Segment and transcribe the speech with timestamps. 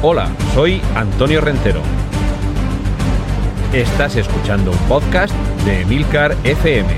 [0.00, 1.82] Hola, soy Antonio Rentero.
[3.72, 6.88] Estás escuchando un podcast de Emilcar FM.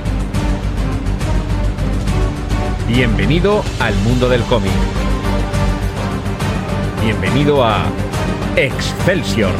[2.86, 4.71] Bienvenido al mundo del cómic.
[7.02, 7.86] Bienvenido a
[8.57, 9.55] Excelsior.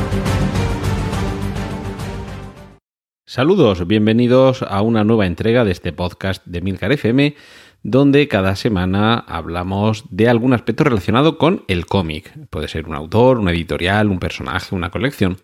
[3.25, 7.35] Saludos, bienvenidos a una nueva entrega de este podcast de Milcar FM,
[7.83, 12.33] donde cada semana hablamos de algún aspecto relacionado con el cómic.
[12.51, 15.39] Puede ser un autor, una editorial, un personaje, una colección.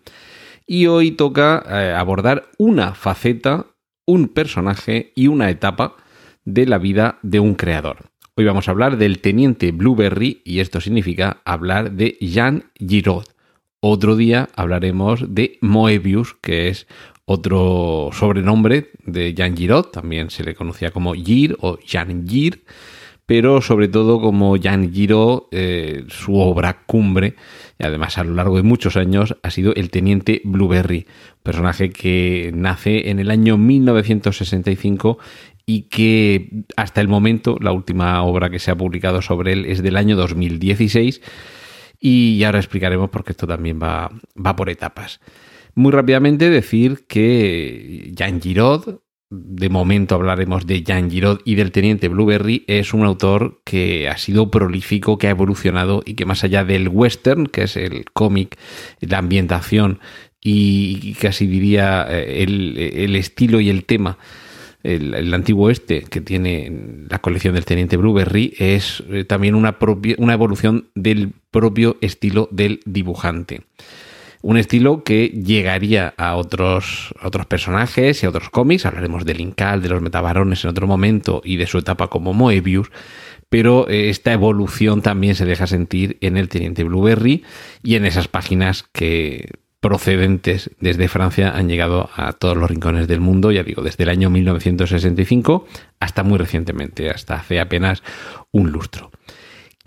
[0.65, 3.67] Y hoy toca eh, abordar una faceta,
[4.05, 5.95] un personaje y una etapa
[6.45, 8.11] de la vida de un creador.
[8.35, 13.23] Hoy vamos a hablar del teniente Blueberry y esto significa hablar de Jean Giraud.
[13.79, 16.87] Otro día hablaremos de Moebius, que es
[17.29, 22.63] otro sobrenombre de Jean Giraud, también se le conocía como Gir o Jean Gir,
[23.25, 27.35] pero sobre todo como Jean Giraud, eh, su obra cumbre,
[27.77, 31.05] y además a lo largo de muchos años, ha sido el Teniente Blueberry,
[31.43, 35.19] personaje que nace en el año 1965
[35.65, 39.83] y que hasta el momento, la última obra que se ha publicado sobre él es
[39.83, 41.21] del año 2016,
[41.99, 45.19] y ahora explicaremos por qué esto también va, va por etapas.
[45.77, 48.97] Muy rápidamente decir que Jean Giraud,
[49.29, 54.17] de momento hablaremos de Jean Giraud y del teniente Blueberry, es un autor que ha
[54.17, 58.57] sido prolífico, que ha evolucionado y que más allá del western, que es el cómic,
[59.01, 59.99] la ambientación
[60.41, 64.17] y casi diría eh, el, estilo y el tema,
[64.81, 69.77] el, antiguo este que tiene la colección del teniente Blueberry, es eh, también una,
[70.17, 73.61] una evolución del propio estilo del dibujante.
[74.41, 78.85] Un estilo que llegaría a otros, otros personajes y a otros cómics.
[78.85, 82.91] Hablaremos del Incal, de los Metabarones en otro momento y de su etapa como Moebius.
[83.49, 87.43] Pero eh, esta evolución también se deja sentir en el Teniente Blueberry
[87.81, 93.21] y en esas páginas que procedentes desde Francia han llegado a todos los rincones del
[93.21, 95.65] mundo, ya digo, desde el año 1965
[95.99, 98.03] hasta muy recientemente, hasta hace apenas
[98.51, 99.11] un lustro.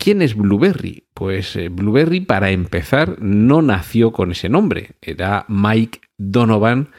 [0.01, 1.03] ¿Quién es Blueberry?
[1.13, 4.93] Pues eh, Blueberry, para empezar, no nació con ese nombre.
[4.99, 6.89] Era Mike Donovan,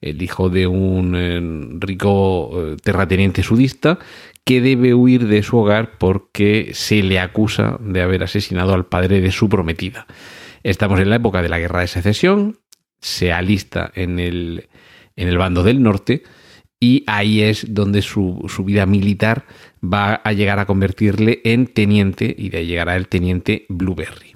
[0.00, 1.40] el hijo de un eh,
[1.80, 3.98] rico eh, terrateniente sudista,
[4.44, 9.20] que debe huir de su hogar porque se le acusa de haber asesinado al padre
[9.20, 10.06] de su prometida.
[10.62, 12.60] Estamos en la época de la Guerra de Secesión,
[13.00, 14.68] se alista en el,
[15.16, 16.22] en el bando del norte
[16.82, 19.44] y ahí es donde su, vida militar
[19.84, 24.34] va a llegar a convertirle en teniente y de ahí llegará el teniente Blueberry.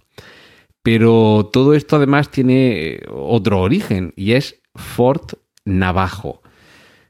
[0.81, 5.33] Pero todo esto además tiene otro origen y es Fort
[5.65, 6.41] Navajo.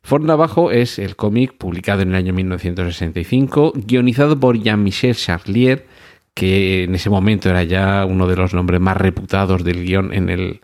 [0.03, 5.87] Fort Navajo es el cómic publicado en el año 1965, guionizado por Jean-Michel Charlier,
[6.33, 10.31] que en ese momento era ya uno de los nombres más reputados del guion en,
[10.31, 10.61] el,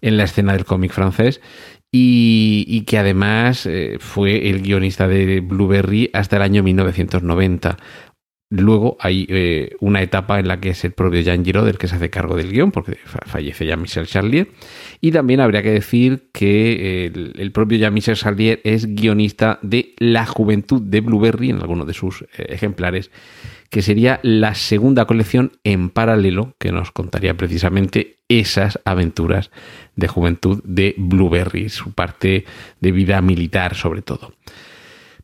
[0.00, 1.40] en la escena del cómic francés,
[1.92, 7.76] y, que además eh, fue el guionista de Blueberry hasta el año 1990.
[8.48, 11.88] Luego hay eh, una etapa en la que es el propio Jean Giraud el que
[11.88, 14.48] se hace cargo del guion, porque fallece ya Michel Charlier.
[15.00, 20.80] Y también habría que decir que el, propio Jean-Michel Charlier es guionista de La Juventud
[20.80, 23.10] de Blueberry en algunos de sus eh, ejemplares,
[23.70, 29.50] que sería la segunda colección en paralelo que nos contaría precisamente esas aventuras
[29.94, 32.44] de juventud de Blueberry, su parte
[32.80, 34.32] de vida militar sobre todo.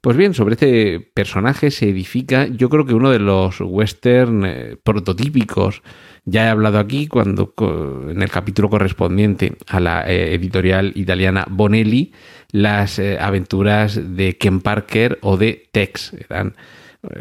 [0.03, 4.77] Pues bien, sobre este personaje se edifica, yo creo que uno de los western eh,
[4.83, 5.81] prototípicos.
[6.25, 7.55] Ya he hablado aquí cuando
[8.09, 12.13] en el capítulo correspondiente a la eh, editorial italiana Bonelli,
[12.51, 16.15] las eh, aventuras de Ken Parker o de Tex.
[16.29, 16.57] Eran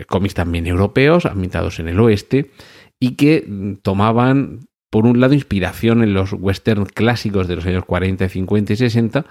[0.08, 2.52] cómics también europeos, ambientados en el oeste,
[3.00, 7.86] y que mm, tomaban, por un lado, inspiración en los western clásicos de los años
[7.86, 9.26] 40, 50 y 60,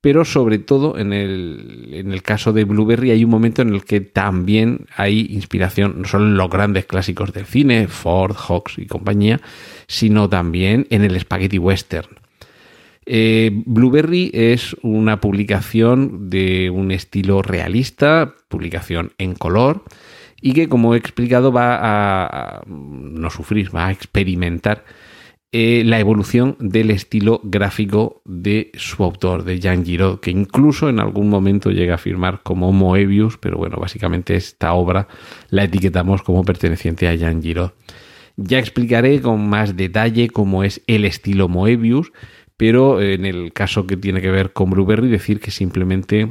[0.00, 3.84] pero sobre todo en el, en el caso de Blueberry hay un momento en el
[3.84, 8.86] que también hay inspiración, no solo en los grandes clásicos del cine, Ford, Hawks y
[8.86, 9.40] compañía,
[9.88, 12.19] sino también en el spaghetti western.
[13.12, 19.82] Eh, Blueberry es una publicación de un estilo realista, publicación en color,
[20.40, 24.84] y que como he explicado va a no sufrir, va a experimentar
[25.50, 31.00] eh, la evolución del estilo gráfico de su autor, de Jean Giraud, que incluso en
[31.00, 35.08] algún momento llega a firmar como Moebius, pero bueno, básicamente esta obra
[35.48, 37.72] la etiquetamos como perteneciente a Jean Giraud.
[38.36, 42.12] Ya explicaré con más detalle cómo es el estilo Moebius,
[42.60, 46.28] pero en el caso que tiene que ver con Blueberry, decir que simplemente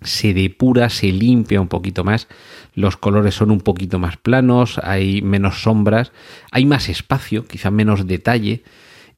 [0.00, 2.28] se depura, se limpia un poquito más,
[2.72, 6.12] los colores son un poquito más planos, hay menos sombras,
[6.52, 8.62] hay más espacio, quizá menos detalle.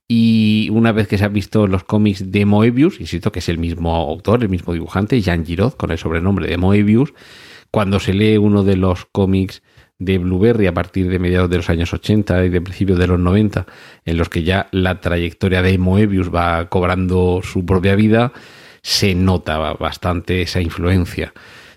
[0.09, 3.59] Y una vez que se han visto los cómics de Moebius, insisto que es el
[3.59, 7.13] mismo autor, el mismo dibujante, Jan Giraud, con el sobrenombre de Moebius,
[7.71, 9.63] cuando se lee uno de los cómics
[10.05, 13.19] de Blueberry a partir de mediados de los años 80 y de principios de los
[13.19, 13.67] 90,
[14.05, 18.33] en los que ya la trayectoria de Moebius va cobrando su propia vida,
[18.83, 21.33] se nota bastante esa influencia.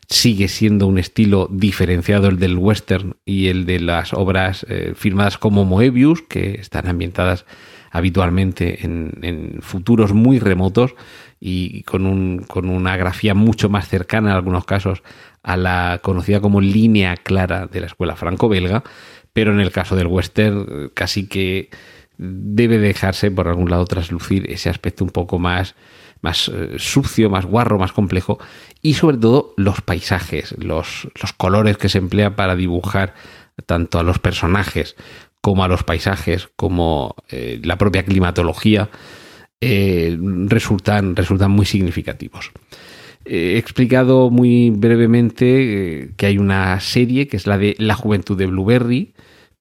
[0.09, 5.37] Sigue siendo un estilo diferenciado el del western y el de las obras eh, firmadas
[5.37, 7.45] como Moebius, que están ambientadas
[7.91, 10.95] habitualmente en, futuros muy remotos
[11.39, 15.01] y con, un, con, una grafía mucho más cercana en algunos casos
[15.43, 18.83] a la conocida como línea clara de la escuela franco-belga,
[19.31, 21.69] pero en el caso del western casi que
[22.17, 25.75] debe dejarse por algún lado traslucir ese aspecto un poco más
[26.21, 28.39] más eh, sucio, más guarro, más complejo,
[28.81, 33.13] y sobre todo los paisajes, los, los colores que se emplean para dibujar
[33.65, 34.95] tanto a los personajes
[35.41, 38.89] como a los paisajes, como eh, la propia climatología,
[39.61, 40.17] eh,
[40.47, 42.51] resultan, resultan muy significativos.
[43.25, 48.45] He explicado muy brevemente que hay una serie que es la de La Juventud de
[48.45, 49.14] Blueberry,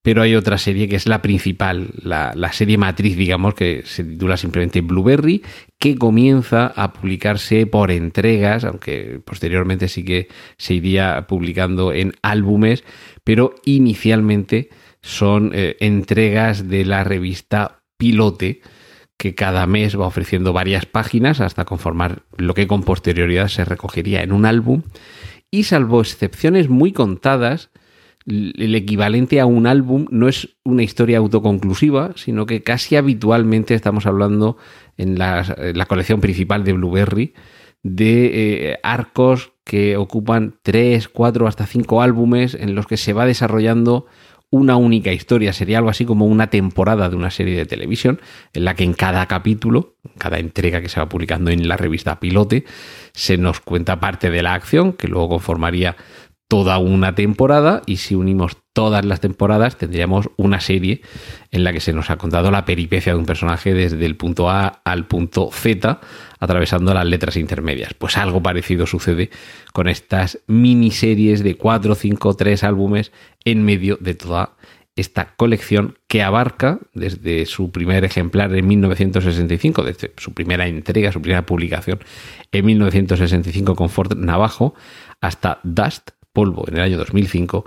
[0.04, 4.36] pero hay otra serie que es la principal, la, serie matriz, digamos, que se titula
[4.36, 5.42] simplemente Blueberry,
[5.78, 10.28] que comienza a publicarse por entregas, aunque posteriormente sí que
[10.58, 12.84] se iría publicando en álbumes,
[13.24, 14.68] pero inicialmente
[15.00, 18.60] son eh, entregas de la revista Pilote,
[19.16, 24.22] que cada mes va ofreciendo varias páginas hasta conformar lo que con posterioridad se recogería
[24.22, 24.82] en un álbum.
[25.50, 27.70] Y salvo excepciones muy contadas,
[28.26, 34.06] el equivalente a un álbum no es una historia autoconclusiva, sino que casi habitualmente estamos
[34.06, 34.56] hablando
[34.96, 35.44] en la,
[35.86, 37.34] colección principal de Blueberry
[37.82, 43.26] de eh, arcos que ocupan tres, cuatro, hasta cinco álbumes en los que se va
[43.26, 44.06] desarrollando
[44.48, 45.52] una única historia.
[45.52, 48.20] Sería algo así como una temporada de una serie de televisión
[48.52, 52.20] en la que en cada capítulo, cada entrega que se va publicando en la revista
[52.20, 52.64] Pilote,
[53.12, 55.96] se nos cuenta parte de la acción que luego conformaría
[56.54, 61.00] toda una temporada y si unimos todas las temporadas tendríamos una serie
[61.50, 64.48] en la que se nos ha contado la peripecia de un personaje desde el punto
[64.48, 65.98] A al punto Z
[66.38, 67.94] atravesando las letras intermedias.
[67.94, 69.30] Pues algo parecido sucede
[69.72, 73.10] con estas miniseries de 4, 5, 3 álbumes
[73.44, 74.52] en medio de toda
[74.94, 81.20] esta colección que abarca desde su primer ejemplar en 1965, desde su primera entrega, su
[81.20, 81.98] primera publicación
[82.52, 84.76] en 1965 con Ford Navajo,
[85.20, 87.64] hasta Dust, polvo en el año 2005,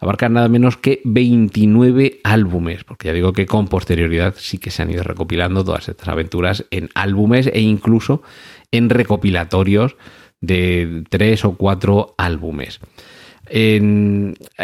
[0.00, 4.82] abarca nada menos que 29 álbumes, porque ya digo que con posterioridad sí que se
[4.82, 8.22] han ido recopilando todas estas aventuras en álbumes e incluso
[8.70, 9.96] en recopilatorios
[10.40, 12.80] de tres o cuatro álbumes.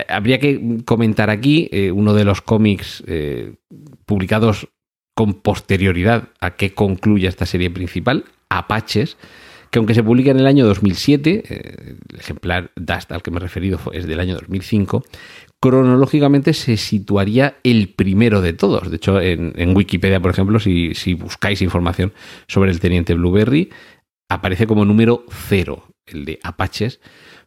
[0.09, 3.55] habría que comentar aquí eh, uno de los cómics eh,
[4.07, 4.69] publicados
[5.15, 9.17] con posterioridad a que concluya esta serie principal, Apaches,
[9.71, 13.37] que aunque se publica en el año 2007, eh, el ejemplar Dust al que me
[13.37, 15.05] he referido es del año 2005,
[15.61, 18.91] cronológicamente se situaría el primero de todos.
[18.91, 22.13] De hecho, en, Wikipedia, por ejemplo, si, buscáis información
[22.49, 23.71] sobre el teniente Blueberry,
[24.29, 27.01] aparece como número cero, el de Apaches,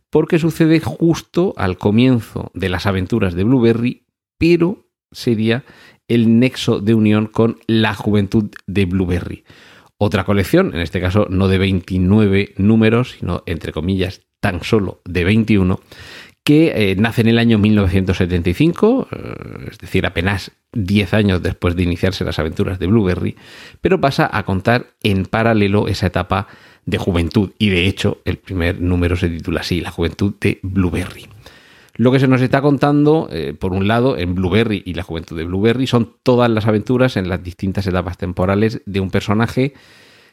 [0.09, 4.05] porque sucede justo al comienzo de las aventuras de Blueberry,
[4.37, 5.65] pero sería
[6.07, 9.43] el nexo de unión con la juventud de Blueberry
[10.03, 15.23] otra colección, en este caso no de 29 números, sino entre comillas tan solo de
[15.23, 15.79] 21,
[16.43, 21.83] que eh, nace en el año 1975, eh, es decir, apenas 10 años después de
[21.83, 23.35] iniciarse las aventuras de Blueberry,
[23.79, 26.47] pero pasa a contar en paralelo esa etapa
[26.85, 31.32] de juventud y de hecho el primer número se titula así, La juventud de Blueberry.
[31.95, 35.37] Lo que se nos está contando, eh, por un lado, en Blueberry y la juventud
[35.37, 39.73] de Blueberry, son todas las aventuras en las distintas etapas temporales de un personaje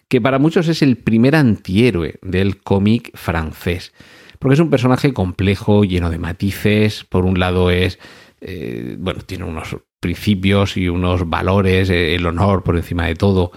[0.09, 3.93] que para muchos es el primer antihéroe del cómic francés.
[4.39, 7.05] Porque es un personaje complejo, lleno de matices.
[7.05, 7.99] Por un lado es,
[8.41, 13.53] eh, bueno, tiene unos principios y unos valores, eh, el honor por encima de todo,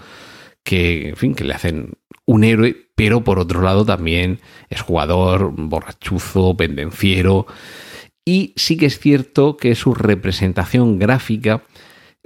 [0.62, 1.94] que, en fin, que le hacen
[2.26, 7.46] un héroe, pero por otro lado también es jugador, borrachuzo, pendenciero,
[8.24, 11.62] y sí que es cierto que su representación gráfica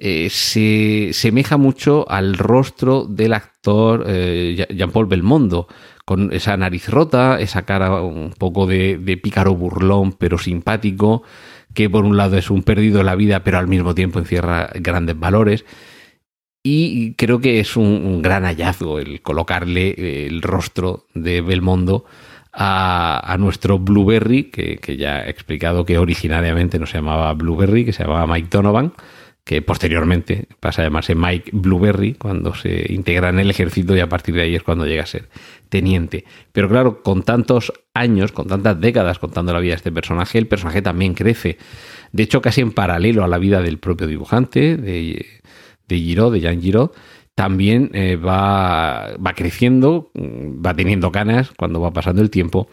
[0.00, 5.66] eh, se semeja mucho al rostro del actor eh, Jean-Paul Belmondo,
[6.04, 11.24] con esa nariz rota, esa cara un poco de, pícaro burlón, pero simpático,
[11.74, 14.70] que por un lado es un perdido de la vida, pero al mismo tiempo encierra
[14.76, 15.64] grandes valores.
[16.62, 22.04] Y creo que es un gran hallazgo el colocarle el rostro de Belmondo
[22.52, 27.92] a, nuestro Blueberry, que, que, ya he explicado que originariamente no se llamaba Blueberry, que
[27.92, 28.92] se llamaba Mike Donovan,
[29.48, 34.06] que posteriormente pasa a llamarse Mike Blueberry cuando se integra en el ejército y a
[34.06, 35.30] partir de ahí es cuando llega a ser
[35.70, 36.26] teniente.
[36.52, 40.48] Pero claro, con tantos años, con tantas décadas contando la vida de este personaje, el
[40.48, 41.56] personaje también crece.
[42.12, 45.24] De hecho, casi en paralelo a la vida del propio dibujante, de,
[45.86, 46.90] de Giraud, de Jean Giraud,
[47.38, 52.68] también eh, va, va creciendo, va teniendo canas cuando va pasando el tiempo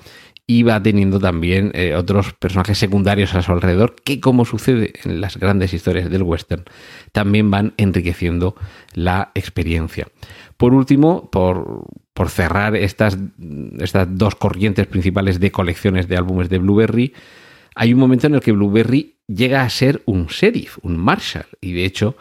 [0.47, 5.21] y va teniendo también eh, otros personajes secundarios a su alrededor que, como sucede en
[5.21, 6.63] las grandes historias del western,
[7.11, 8.55] también van enriqueciendo
[8.95, 10.07] la experiencia.
[10.57, 11.85] Por último, por,
[12.29, 13.19] cerrar estas,
[13.77, 17.13] estas dos corrientes principales de colecciones de álbumes de Blueberry,
[17.75, 21.73] hay un momento en el que Blueberry llega a ser un sheriff, un marshal, y
[21.73, 22.15] de hecho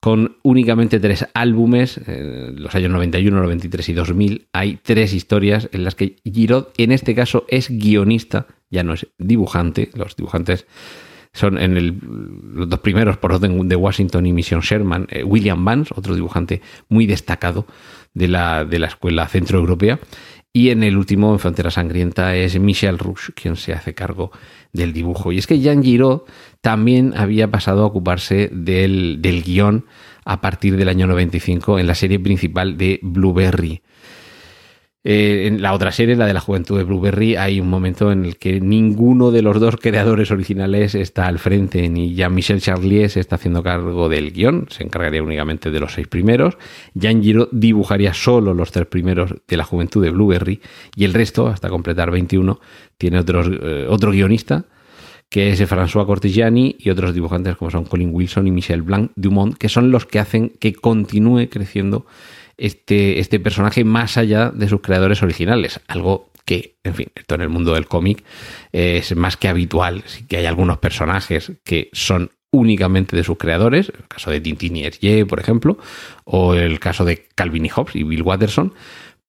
[0.00, 5.84] con únicamente tres álbumes, en los años 91, 93 y 2000, hay tres historias en
[5.84, 10.66] las que Giraud, en este caso, es guionista, ya no es dibujante, los dibujantes
[11.32, 12.00] son en
[12.54, 16.60] los dos primeros, por orden de Washington y Mission Sherman, eh, William Vance, otro dibujante
[16.88, 17.66] muy destacado
[18.14, 20.00] de la, de la escuela centroeuropea,
[20.52, 24.32] y en el último, en Frontera Sangrienta, es Michel Rouge quien se hace cargo
[24.72, 25.30] del dibujo.
[25.30, 26.22] Y es que Jean Giraud
[26.60, 29.86] también había pasado a ocuparse del, del guion
[30.24, 33.82] a partir del año 95 en la serie principal de Blueberry.
[35.02, 38.26] Eh, en la otra serie, la de la juventud de Blueberry, hay un momento en
[38.26, 43.20] el que ninguno de los dos creadores originales está al frente, ni Jean-Michel Charlier se
[43.20, 46.58] está haciendo cargo del guion, se encargaría únicamente de los seis primeros,
[46.92, 50.60] Jean Giraud dibujaría solo los tres primeros de la juventud de Blueberry,
[50.94, 52.60] y el resto, hasta completar 21,
[52.98, 54.66] tiene otros, eh, otro guionista,
[55.30, 59.56] que es François Cortigiani y otros dibujantes como son Colin Wilson y Michel Blanc Dumont,
[59.56, 62.04] que son los que hacen que continúe creciendo
[62.60, 65.80] este, este personaje más allá de sus creadores originales.
[65.88, 68.22] Algo que, en fin, esto en el mundo del cómic
[68.72, 70.02] es más que habitual.
[70.06, 74.76] Sí que hay algunos personajes que son únicamente de sus creadores, el caso de Tintin
[74.76, 75.78] y Hergé, por ejemplo,
[76.24, 78.74] o el caso de Calvin y Hobbes y Bill Watterson,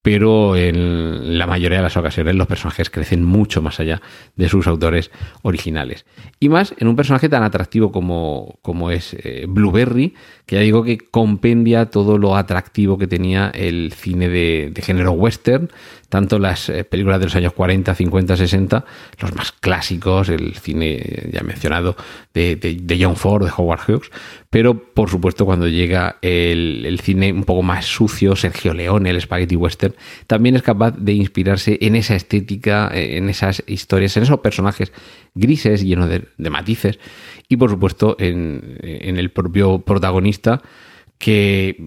[0.01, 4.01] pero en la mayoría de las ocasiones los personajes crecen mucho más allá
[4.35, 5.11] de sus autores
[5.43, 6.05] originales.
[6.39, 10.15] Y más en un personaje tan atractivo como, como es eh, Blueberry,
[10.47, 15.69] que ya digo que compendia todo lo atractivo que tenía el cine de, género western,
[16.09, 18.85] tanto las eh, películas de los años 40, 50, 60,
[19.19, 21.95] los más clásicos, el cine ya mencionado
[22.33, 24.09] de, de John Ford, de Howard Hughes,
[24.51, 29.55] pero por supuesto cuando llega el, cine un poco más sucio, Sergio Leone, el spaghetti
[29.55, 29.90] western,
[30.27, 34.91] también es capaz de inspirarse en esa estética, en esas historias, en esos personajes
[35.33, 36.99] grises, llenos de, matices,
[37.47, 40.61] y por supuesto en, el propio protagonista
[41.17, 41.77] que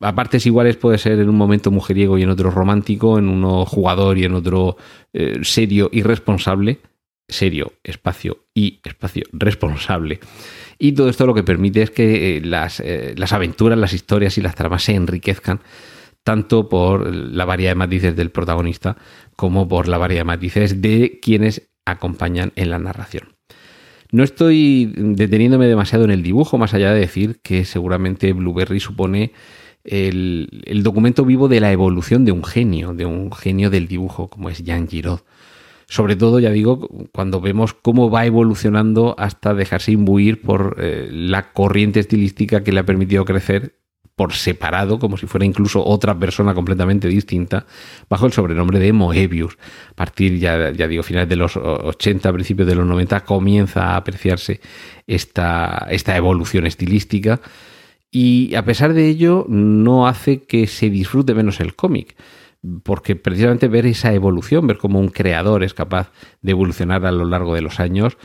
[0.00, 3.64] a partes iguales puede ser en un momento mujeriego y en otro romántico, en uno
[3.64, 4.76] jugador y en otro
[5.12, 6.78] eh, serio y responsable.
[7.28, 10.20] Serio, espacio y espacio responsable.
[10.78, 14.36] Y todo esto lo que permite es que eh, las, eh, las aventuras, las historias
[14.36, 15.60] y las tramas se enriquezcan
[16.24, 18.96] tanto por la variedad de matices del protagonista
[19.36, 23.34] como por la variedad de matices de quienes acompañan en la narración.
[24.12, 29.32] No estoy deteniéndome demasiado en el dibujo, más allá de decir que seguramente Blueberry supone
[29.84, 30.48] el,
[30.82, 34.62] documento vivo de la evolución de un genio, de un genio del dibujo, como es
[34.62, 35.20] Jean Giraud
[35.92, 41.52] sobre todo, ya digo, cuando vemos cómo va evolucionando hasta dejarse imbuir por eh, la
[41.52, 43.76] corriente estilística que le ha permitido crecer
[44.16, 47.66] por separado, como si fuera incluso otra persona completamente distinta,
[48.08, 49.56] bajo el sobrenombre de Moebius.
[49.90, 53.96] A partir, ya, ya digo, finales de los 80, principios de los 90, comienza a
[53.96, 54.60] apreciarse
[55.06, 57.40] esta, esta evolución estilística
[58.10, 62.14] y a pesar de ello no hace que se disfrute menos el cómic
[62.84, 67.24] porque precisamente ver esa evolución, ver cómo un creador es capaz de evolucionar a lo
[67.24, 68.16] largo de los años,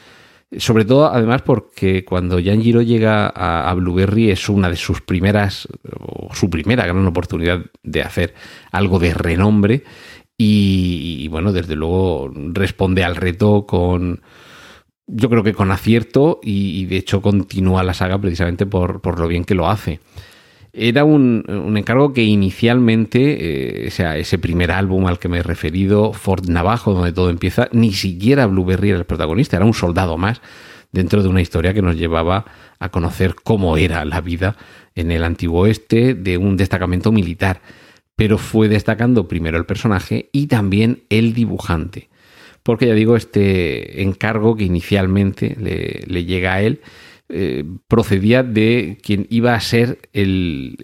[0.56, 5.68] sobre todo además porque cuando Jan Giro llega a, Blueberry es una de sus primeras,
[6.00, 8.34] o su primera gran oportunidad de hacer
[8.72, 9.84] algo de renombre
[10.38, 14.22] y, bueno, desde luego responde al reto con,
[15.08, 19.28] yo creo que con acierto y, de hecho continúa la saga precisamente por, por lo
[19.28, 20.00] bien que lo hace.
[20.80, 21.44] Era un,
[21.76, 26.48] encargo que inicialmente, eh, o sea, ese primer álbum al que me he referido, Ford
[26.48, 30.40] Navajo, donde todo empieza, ni siquiera Blueberry era el protagonista, era un soldado más
[30.92, 32.46] dentro de una historia que nos llevaba
[32.78, 34.56] a conocer cómo era la vida
[34.94, 37.60] en el antiguo oeste de un destacamento militar.
[38.16, 42.10] Pero fue destacando primero el personaje y también el dibujante.
[42.62, 46.82] Porque ya digo, este encargo que inicialmente le llega a él
[47.30, 50.78] eh, procedía de quien iba a ser el,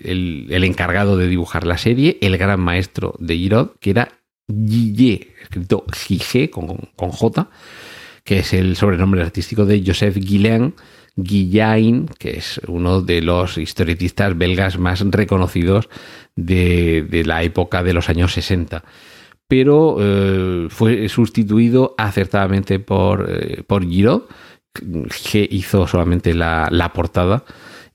[0.49, 6.49] encargado de dibujar la serie, el gran maestro de Giraud, que era Guillet, escrito Gigé
[6.49, 7.49] con, con J,
[8.23, 10.73] que es el sobrenombre artístico de Joseph Guillain,
[11.15, 15.89] Guillain, que es uno de los historietistas belgas más reconocidos
[16.35, 18.83] de, la época de los años 60.
[19.47, 24.23] Pero eh, fue sustituido acertadamente por, eh, por Giraud,
[24.73, 27.43] que hizo solamente la, portada.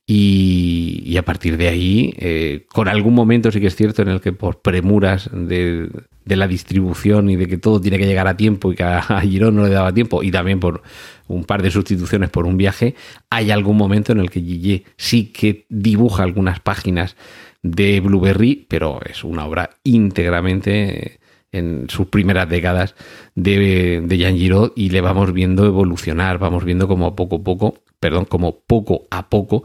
[0.07, 4.21] Y, a partir de ahí, eh, con algún momento sí que es cierto en el
[4.21, 5.91] que por premuras de,
[6.29, 9.03] de la distribución y de que todo tiene que llegar a tiempo y que a,
[9.23, 10.83] Girón no le daba tiempo y también por
[11.27, 12.95] un par de sustituciones por un viaje,
[13.31, 17.17] hay algún momento en el que Gigi sí que dibuja algunas páginas
[17.63, 21.19] de Blueberry, pero es una obra íntegramente
[21.53, 22.95] en sus primeras décadas
[23.35, 27.75] de, de Jean Giraud y le vamos viendo evolucionar, vamos viendo como poco a poco,
[28.01, 29.65] perdón, como poco a poco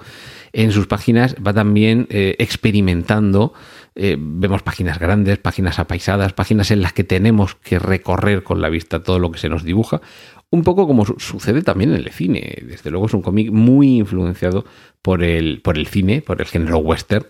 [0.53, 3.53] en sus páginas va también eh, experimentando
[3.95, 8.69] eh, vemos páginas grandes, páginas apaisadas, páginas en las que tenemos que recorrer con la
[8.69, 10.01] vista todo lo que se nos dibuja.
[10.49, 12.63] Un poco como sucede también en el cine.
[12.63, 14.65] Desde luego es un cómic muy influenciado
[15.01, 17.25] por el, por el cine, por el género western.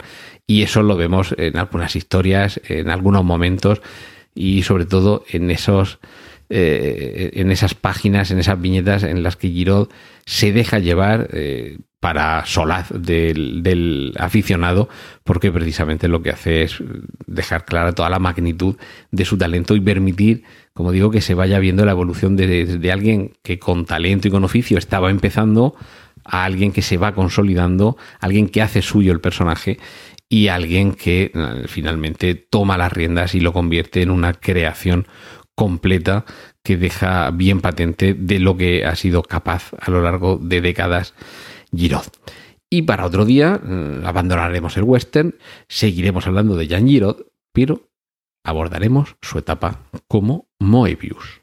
[0.46, 3.82] Y eso lo vemos en algunas historias, en algunos momentos
[4.36, 6.00] y sobre todo en esos
[6.50, 9.88] eh, en esas páginas, en esas viñetas en las que Giraud
[10.26, 14.90] se deja llevar eh, para solaz del, aficionado,
[15.24, 16.84] porque precisamente lo que hace es
[17.28, 18.76] dejar clara toda la magnitud
[19.10, 23.32] de su talento y permitir, como digo, que se vaya viendo la evolución de, alguien
[23.42, 25.76] que con talento y con oficio estaba empezando
[26.26, 29.80] a alguien que se va consolidando, alguien que hace suyo el personaje
[30.34, 35.06] y alguien que eh, finalmente toma las riendas y lo convierte en una creación
[35.54, 36.26] completa
[36.64, 41.14] que deja bien patente de lo que ha sido capaz a lo largo de décadas
[41.72, 42.08] Giraud.
[42.68, 45.36] Y para otro día mm, abandonaremos el western,
[45.68, 47.92] seguiremos hablando de Jean Giraud, pero
[48.44, 51.43] abordaremos su etapa como Moebius.